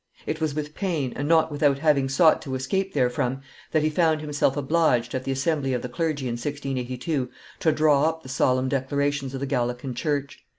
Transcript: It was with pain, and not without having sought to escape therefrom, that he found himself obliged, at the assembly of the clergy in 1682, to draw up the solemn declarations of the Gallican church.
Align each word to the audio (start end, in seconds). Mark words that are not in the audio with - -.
It 0.25 0.41
was 0.41 0.55
with 0.55 0.73
pain, 0.73 1.13
and 1.15 1.27
not 1.27 1.51
without 1.51 1.77
having 1.77 2.09
sought 2.09 2.41
to 2.41 2.55
escape 2.55 2.91
therefrom, 2.95 3.41
that 3.71 3.83
he 3.83 3.89
found 3.91 4.19
himself 4.19 4.57
obliged, 4.57 5.13
at 5.13 5.25
the 5.25 5.31
assembly 5.31 5.73
of 5.75 5.83
the 5.83 5.89
clergy 5.89 6.25
in 6.25 6.31
1682, 6.37 7.29
to 7.59 7.71
draw 7.71 8.05
up 8.09 8.23
the 8.23 8.27
solemn 8.27 8.67
declarations 8.67 9.35
of 9.35 9.41
the 9.41 9.45
Gallican 9.45 9.93
church. 9.93 10.39